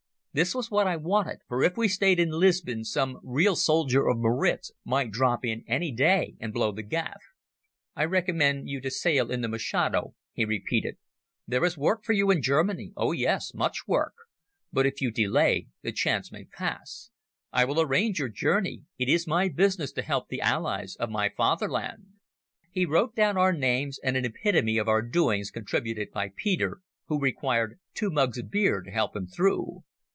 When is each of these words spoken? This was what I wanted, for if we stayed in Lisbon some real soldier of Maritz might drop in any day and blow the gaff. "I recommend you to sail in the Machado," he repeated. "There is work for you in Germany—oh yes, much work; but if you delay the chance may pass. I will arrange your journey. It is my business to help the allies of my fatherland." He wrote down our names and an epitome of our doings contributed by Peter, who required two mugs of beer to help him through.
This 0.33 0.55
was 0.55 0.71
what 0.71 0.87
I 0.87 0.95
wanted, 0.95 1.39
for 1.49 1.61
if 1.61 1.75
we 1.75 1.89
stayed 1.89 2.17
in 2.17 2.29
Lisbon 2.31 2.85
some 2.85 3.19
real 3.21 3.53
soldier 3.53 4.07
of 4.07 4.17
Maritz 4.17 4.71
might 4.85 5.11
drop 5.11 5.43
in 5.43 5.65
any 5.67 5.91
day 5.91 6.35
and 6.39 6.53
blow 6.53 6.71
the 6.71 6.83
gaff. 6.83 7.19
"I 7.97 8.05
recommend 8.05 8.69
you 8.69 8.79
to 8.79 8.89
sail 8.89 9.29
in 9.29 9.41
the 9.41 9.49
Machado," 9.49 10.15
he 10.31 10.45
repeated. 10.45 10.95
"There 11.45 11.65
is 11.65 11.77
work 11.77 12.05
for 12.05 12.13
you 12.13 12.31
in 12.31 12.41
Germany—oh 12.41 13.11
yes, 13.11 13.53
much 13.53 13.85
work; 13.89 14.13
but 14.71 14.85
if 14.85 15.01
you 15.01 15.11
delay 15.11 15.67
the 15.81 15.91
chance 15.91 16.31
may 16.31 16.45
pass. 16.45 17.09
I 17.51 17.65
will 17.65 17.81
arrange 17.81 18.17
your 18.19 18.29
journey. 18.29 18.85
It 18.97 19.09
is 19.09 19.27
my 19.27 19.49
business 19.49 19.91
to 19.91 20.01
help 20.01 20.29
the 20.29 20.39
allies 20.39 20.95
of 20.95 21.09
my 21.09 21.27
fatherland." 21.27 22.07
He 22.71 22.85
wrote 22.85 23.17
down 23.17 23.35
our 23.37 23.51
names 23.51 23.99
and 24.01 24.15
an 24.15 24.23
epitome 24.23 24.77
of 24.77 24.87
our 24.87 25.01
doings 25.01 25.51
contributed 25.51 26.09
by 26.11 26.31
Peter, 26.37 26.79
who 27.07 27.19
required 27.19 27.81
two 27.93 28.09
mugs 28.09 28.37
of 28.37 28.49
beer 28.49 28.79
to 28.79 28.91
help 28.91 29.13
him 29.13 29.27
through. 29.27 29.83